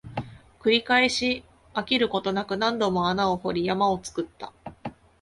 [0.59, 1.43] 繰り返し、
[1.75, 4.51] 飽きることなく、何度も穴を掘り、山を作った